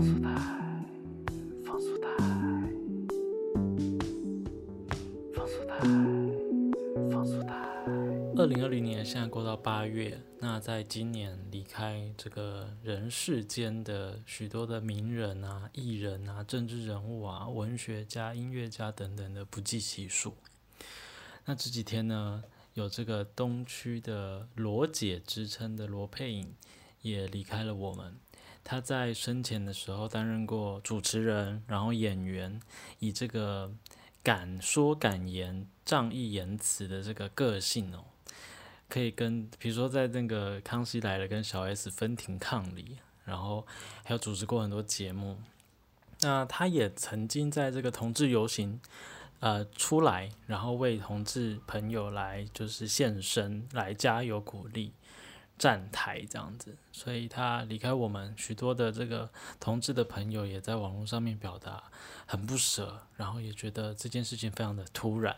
[0.00, 0.30] 放速台，
[1.62, 2.08] 放速台，
[5.34, 5.78] 放速台，
[7.12, 7.52] 放速台。
[8.38, 20.34] 二零二零年现在过到八月，那在今年离开这个人世间的许多的名人啊、艺人啊、政治人物啊、文学家、音乐家等等的不计其数。
[21.44, 22.42] 那这几天呢，
[22.72, 26.54] 有这个东区的罗姐之称的罗佩颖
[27.02, 28.16] 也离开了我们。
[28.62, 32.60] 他在生前的时候担任过主持人，然后演员，
[32.98, 33.72] 以这个
[34.22, 38.04] 敢说敢言、仗义言辞的这个个性哦，
[38.88, 43.66] 可以跟比如说在那个《康熙来了》跟小 S 分庭抗礼，然后
[44.04, 45.38] 还有主持过很多节目。
[46.20, 48.78] 那他也曾经在这个同志游行，
[49.40, 54.92] 呃，出来，然后为同志朋友来就是献身，来加油鼓励。
[55.60, 59.28] 站台这样子，所以他离开我们，许多的这个
[59.60, 61.82] 同志的朋友也在网络上面表达
[62.24, 65.36] 很不舍，然后也觉得这件事情非常的突然。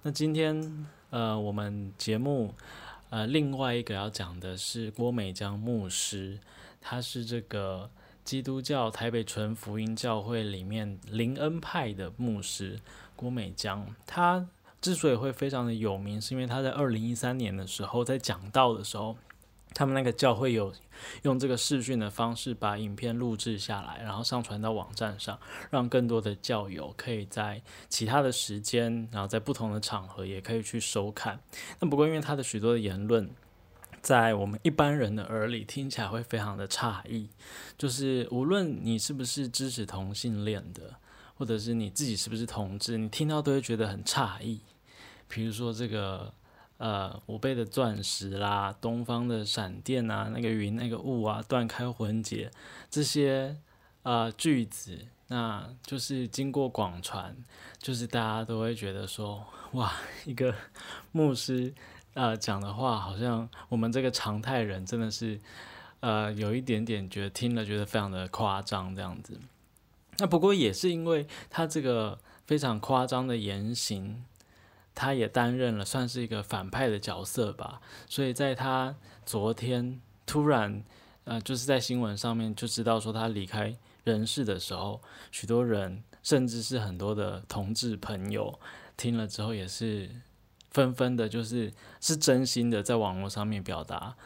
[0.00, 2.54] 那今天呃，我们节目
[3.10, 6.38] 呃另外一个要讲的是郭美江牧师，
[6.80, 7.90] 他是这个
[8.24, 12.80] 基督教台北纯福音教会里面灵恩派的牧师
[13.14, 14.48] 郭美江，他。
[14.80, 19.16] 之所以会非常的有名，是因为他在二零一三年的时候，在讲道的时候，
[19.74, 20.72] 他们那个教会有
[21.22, 25.38] 用这个视讯的方式把影片录制下来，然后上传到网站上，
[25.70, 31.40] 让更多的教友可以在其他的时间，然后在不同的场合也可以去收看。
[31.78, 33.30] 那不过因为他的许多的言论，
[34.00, 37.28] 在我们一般人的耳里听起来会非常的诧异，
[37.76, 40.94] 就是无论你是不是支持同性恋的。
[41.40, 42.98] 或者是你自己是不是同志？
[42.98, 44.60] 你听到都会觉得很诧异。
[45.26, 46.34] 比如说这个
[46.76, 52.50] 呃，五倍的钻石啦，东方的闪电啊，那个云那个雾啊，断开魂节
[52.90, 53.56] 这些
[54.02, 57.34] 呃句子，那就是经过广传，
[57.78, 59.90] 就是大家都会觉得说，哇，
[60.26, 60.54] 一个
[61.12, 61.72] 牧师
[62.12, 65.40] 呃讲的话，好像我们这个常态人真的是
[66.00, 69.40] 呃有一点点觉得听了觉得非常的夸张这样子。
[70.20, 74.22] 那不过也是因为他这个非常夸张的言行，
[74.94, 77.80] 他也担任了算是一个反派的角色吧。
[78.06, 78.94] 所以在他
[79.24, 80.84] 昨天突然
[81.24, 85.00] 呃，就是在新闻上面就知道说他离开人世的时候，
[85.32, 88.60] 许多人甚至是很多的同志朋友
[88.96, 90.10] 听了之后也是
[90.70, 94.16] 纷纷的，就是是真心的在网络上面表达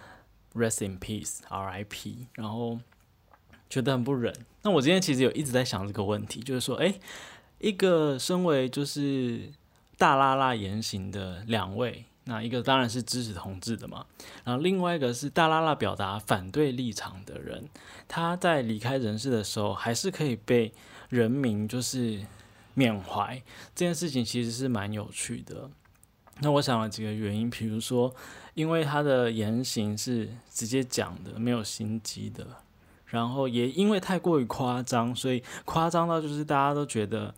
[0.54, 2.80] “rest in peace, R.I.P.”，然后。
[3.74, 4.32] 觉得很不忍。
[4.62, 7.00] 那我今天其实有一直在想这个问题，就是说，诶，
[7.58, 9.50] 一个身为就是
[9.98, 14.06] 大拉拉言行的两位，那一个当然是支持同志的嘛，
[14.44, 17.68] 然后另外一个是大拉拉表达反对立场的人，
[18.06, 20.72] 他在离开人世的时候，还是可以被
[21.08, 22.24] 人民就是
[22.74, 23.42] 缅怀。
[23.74, 25.68] 这件事情其实是蛮有趣的。
[26.40, 28.14] 那我想了几个原因，比如说，
[28.54, 32.46] 因为他的言行是直接讲的，没有心机的。
[33.14, 37.32] 然后也因为太过于夸张，所以夸张到就是大家都觉得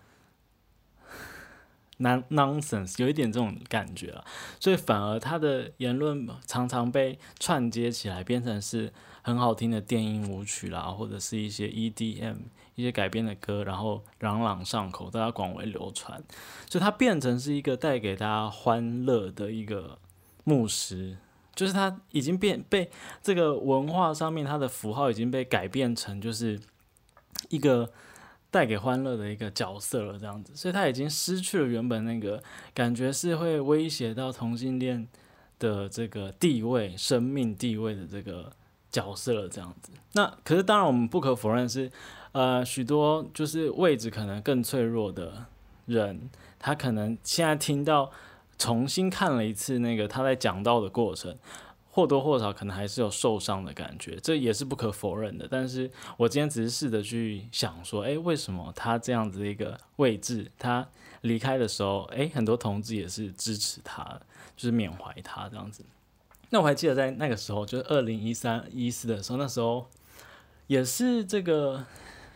[2.00, 4.25] non nonsense，有一点这种感觉了，
[4.59, 12.37] 所以反而他的言论常常被串接起来，变成是很好听的电音舞曲啦，或者是一些 EDM
[12.75, 16.22] 一些改编的歌，然后朗朗上口，大家广为流传，
[16.70, 19.98] 所以它变成是一个带给大家欢乐的一个
[20.44, 21.19] 牧师。
[21.56, 22.89] 就是他已经变被
[23.22, 26.61] 这个文化上面，他的符号已经被改变成就是
[27.49, 27.91] 一个
[28.50, 32.43] 带给欢乐的一个角色了，这样子，所以他已经失去了原本那个
[32.75, 35.09] 感觉是会威胁到同性恋
[35.59, 38.53] 的这个地位、生命地位的这个
[38.91, 39.91] 角色了，这样子。
[40.12, 41.91] 那可是当然，我们不可否认是，
[42.33, 45.47] 呃，许多就是位置可能更脆弱的
[45.87, 46.28] 人，
[46.59, 48.12] 他可能现在听到。
[48.59, 51.37] 重新看了一次那个他在讲到的过程，
[51.91, 55.47] 或多或少可能还是有受伤的感觉，这也是不可否认的。
[55.50, 60.87] 但是我今天只是试着去想说，诶，为什么他这样子的一个位置，他
[61.20, 64.20] 离开的时候，诶，很多同志也是支持他，
[64.56, 65.85] 就是缅怀他这样子。
[66.50, 69.88] 那我还记得在那个时候，就是二零一三一四的时候，那时候
[70.67, 71.85] 也是这个。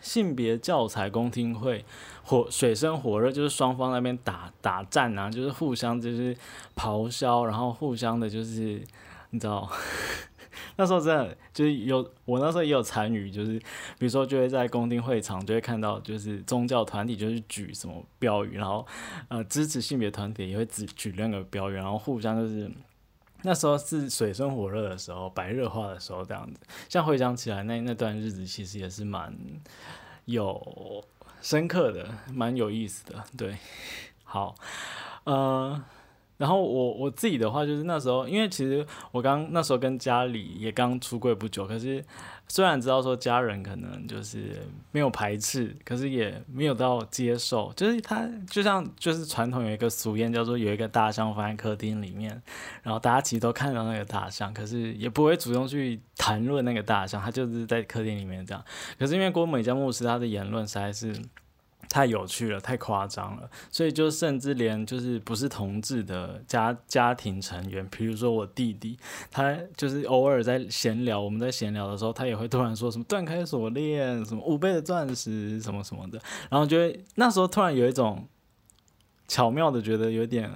[0.01, 1.85] 性别教材公听会
[2.23, 6.35] 火水深火热，就是双方那边打打战啊，就是互相就是
[6.75, 8.81] 咆哮，然后互相的就是
[9.29, 9.71] 你知道，
[10.75, 13.57] 那时候真的就是有我那时候也有参与，就是
[13.97, 18.85] 比如说就会在公听会场就会看到，就是宗教团体就是举什么标语，然后
[19.27, 22.69] 呃支持性别团体也会举举那个标语，然后互相就是
[23.43, 26.59] 那时候是水深火热的时候，白热化的时候，这样子。
[26.89, 29.35] 像回想起来，那那段日子其实也是蛮
[30.25, 31.03] 有
[31.41, 33.23] 深刻的，蛮有意思的。
[33.37, 33.57] 对，
[34.23, 34.55] 好，
[35.25, 35.83] 呃。
[36.41, 42.03] 然后我我自己的话，就是那时候，因为其实我刚那时候跟家里也刚出柜不久，可是
[42.47, 44.59] 虽然知道说家人可能就是
[44.91, 52.41] 没有排斥，可是也没有到接受，就是他就像就是传统有一个俗谚叫做有一个大象放在客厅里面，
[52.81, 58.65] 然后大家其实都看到那个大象，可是也不会主动去谈论那个大象，他就是在客厅里面这样。
[58.97, 61.15] 可是因为郭美江牧师他的言论实在是。
[61.91, 68.97] 太有趣了，太夸张了，所以就甚至连就是不是同志的家家庭成员，比如说我弟弟，
[69.29, 76.17] 他就是偶尔在闲聊，我们在闲聊的时候，他也会突然说什么断开锁链，什么五倍的钻石，什么什么的，
[76.49, 78.25] 然后就会那时候突然有一种
[79.27, 80.49] 巧妙的，觉得有点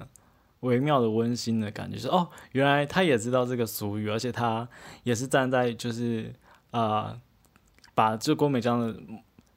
[0.60, 4.66] 微妙的温馨的感觉，是哦，原来他也知道这个俗语，而且他
[5.02, 6.32] 也是站在就是
[6.70, 7.20] 啊，
[7.94, 8.98] 把这郭美江的。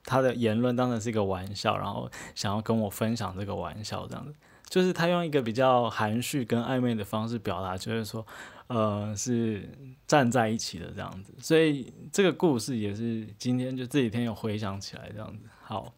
[0.05, 4.33] 他的言论当然是一个玩笑，然后想要跟我分享这个玩笑，这样子，
[4.69, 8.25] 就是他用一个比较含蓄跟暧昧的方式表达，就是说，
[8.67, 9.69] 呃，是
[10.07, 11.33] 站在一起的这样子。
[11.39, 15.43] 所以这个故事也是今天就这几天有回想起来这样子。
[15.61, 15.93] 好，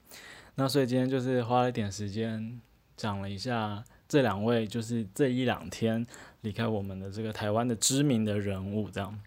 [0.56, 2.60] 那所以今天就是花了一点时间
[2.98, 6.06] 讲了一下这两位，就是这一两天
[6.42, 9.20] 离开我们的这个台湾的知名的人物这样。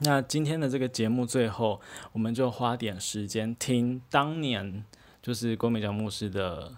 [0.00, 1.80] 那今天的这个节目最后，
[2.12, 4.84] 我们就花点时间听当年
[5.22, 6.74] 就是郭美江牧师的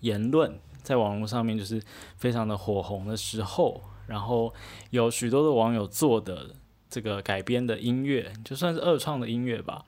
[0.00, 1.82] 言论，在网络上面就是
[2.16, 4.54] 非常的火红的时候，然后
[4.90, 6.54] 有许多的网友做的
[6.88, 9.84] 这个改编的音乐，就算是二创的音乐吧。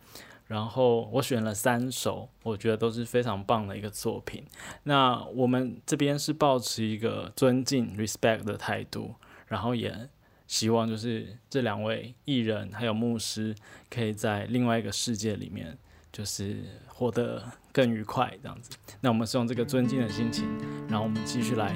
[0.49, 4.45] 然后我选了三首，我觉得都是非常棒的一个作品。
[4.83, 9.15] 那我们这边是保持一个尊敬 respect 的态度，
[9.47, 10.09] 然后也。
[10.51, 13.55] 希望就是这两位艺人还有牧师，
[13.89, 15.79] 可以在另外一个世界里面，
[16.13, 16.57] 就是
[16.89, 17.41] 活得
[17.73, 18.73] 更愉快这样子。
[19.01, 20.45] 那我们是用这个尊敬的心情，
[20.89, 21.73] 然后我们继续来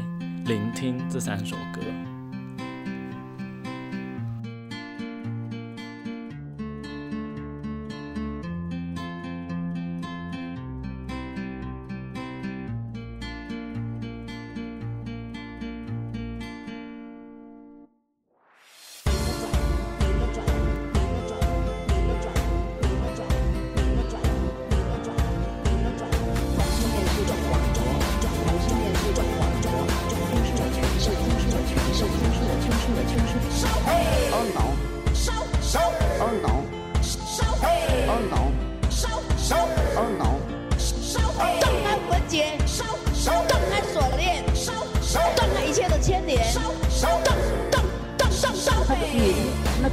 [0.46, 2.13] 聆听这三首歌。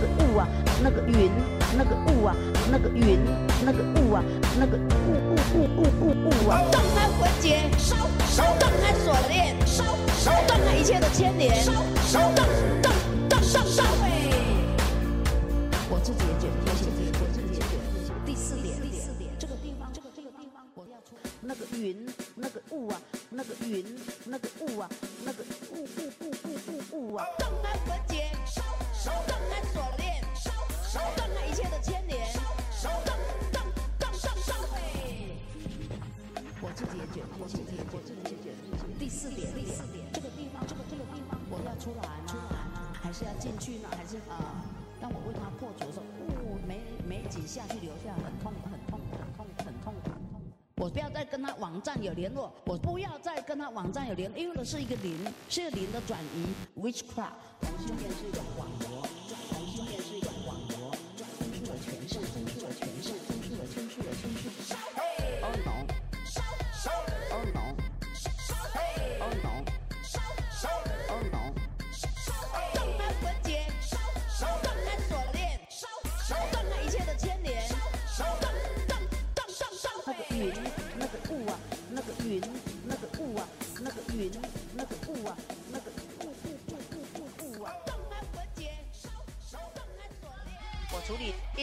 [0.08, 0.48] 雾啊，
[0.82, 1.30] 那个云，
[1.78, 2.36] 那个雾啊，
[2.72, 3.20] 那个云，
[3.66, 4.24] 那个雾啊，
[4.60, 6.62] 那个雾雾雾雾雾雾啊！
[6.72, 7.96] 断开魂节，烧
[8.28, 9.84] 烧；断开锁链，烧
[10.18, 11.72] 烧；断开一切的牵连，烧
[12.08, 12.20] 烧。
[12.36, 12.48] 断
[12.82, 12.94] 断
[13.30, 13.44] 断断！
[13.44, 13.84] 烧！
[15.90, 17.62] 我自己也觉，我自己也，自己也。
[18.26, 20.22] 第四点，第四点，这个地方，这个地
[20.54, 22.06] 方，我要出那个云，
[22.36, 23.86] 那个雾啊，那个云。
[45.14, 46.04] 我为他破除说
[46.68, 50.42] 没没几下去留下很痛很痛很痛很痛很痛
[50.78, 55.16] 我不要再跟他网站有联络我不要再跟他网站有联络因为那是一个零
[55.50, 56.48] 是一个零的转移
[56.80, 59.21] witchcraft 同性恋是一种网络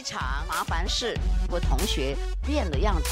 [0.08, 1.14] 场麻烦事，
[1.50, 3.10] 我同学变了样子，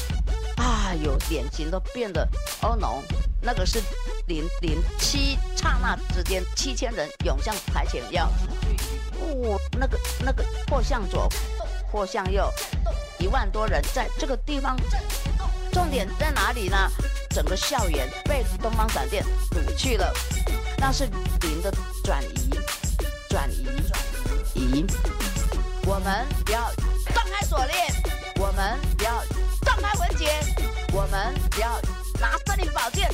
[0.55, 2.27] 啊哟，脸型都变得
[2.63, 3.03] 哦 no，
[3.39, 3.79] 那个是
[4.25, 8.25] 零零七刹那之间，七千人涌向台前要，
[9.19, 11.29] 哦，那个那个或向左，
[11.91, 12.51] 或向右，
[13.19, 14.75] 一万多人在这个地方，
[15.71, 16.89] 重点在哪里呢？
[17.29, 20.11] 整个校园被东方闪电堵去了，
[20.79, 21.05] 那是
[21.41, 21.71] 零的
[22.03, 22.49] 转移。
[23.29, 23.67] 转移，
[24.55, 25.16] 移。
[25.87, 26.69] 我们不要
[27.15, 27.77] 放开锁链，
[28.35, 29.23] 我们不要
[29.61, 30.29] 放开文结，
[30.91, 31.79] 我们不要
[32.19, 33.09] 拿森林宝剑。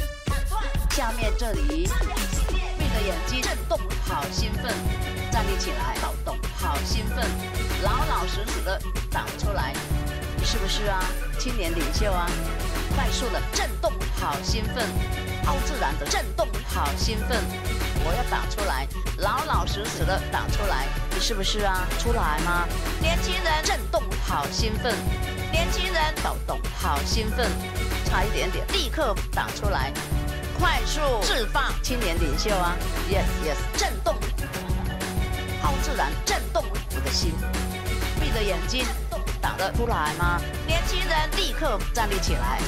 [0.89, 4.73] 下面这里，闭着眼睛，震动，好兴奋，
[5.31, 7.23] 站立起来，躁动，好兴奋，
[7.83, 9.71] 老老实实的挡出来，
[10.43, 10.99] 是不是啊？
[11.37, 12.27] 青年领袖啊！
[12.95, 14.89] 快速的震动，好兴奋，
[15.43, 17.37] 超自然的震动，好兴奋，
[18.05, 21.85] 我要打出来，老老实实的打出来，你是不是啊？
[21.99, 22.65] 出来吗？
[23.01, 24.95] 年轻人震动，好兴奋，
[25.51, 27.51] 年轻人抖动，好兴奋，
[28.05, 29.91] 差一点点，立刻打出来，
[30.57, 32.77] 快速释放，青年领袖啊
[33.09, 34.15] ，yes yes，震动，
[35.61, 37.33] 好自然震动我的心，
[38.19, 38.85] 闭着眼睛。
[39.41, 40.39] 打得出来吗？
[40.65, 42.61] 年轻人立刻站立起来。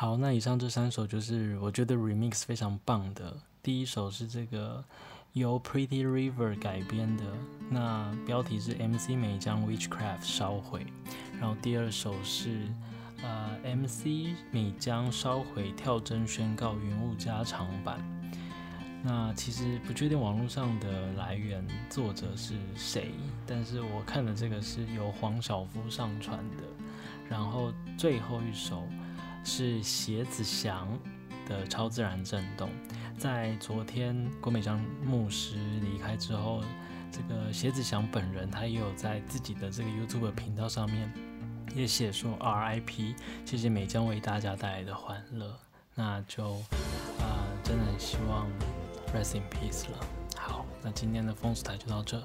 [0.00, 3.36] 好，那以上这三首就是我觉得 remix 非常棒的。
[3.60, 4.84] 第一首是这个
[5.32, 7.24] 由 Pretty River 改编的，
[7.68, 10.86] 那标题是 MC 美将 Witchcraft 烧毁。
[11.40, 12.68] 然后第二首是
[13.24, 17.98] 呃 MC 美将烧毁跳针宣告云雾加长版。
[19.02, 23.10] 那其实不确定网络上的来源，作者是谁，
[23.44, 26.62] 但是我看的这个是由黄小夫上传的。
[27.28, 28.84] 然后最后一首
[29.44, 30.88] 是鞋子祥
[31.46, 32.68] 的《超自然震动》。
[33.18, 36.62] 在昨天郭美江牧师离开之后，
[37.10, 41.12] 这个鞋子祥本人他也有在自己的这个 YouTube 频道上面
[41.74, 43.14] 也写说 RIP，
[43.44, 45.58] 谢谢美江为大家带来的欢乐。
[45.94, 46.52] 那就
[47.18, 48.48] 啊，真的很希望。
[49.12, 49.98] Rest in peace 了。
[50.36, 52.22] 好，那今天的风俗台就到这。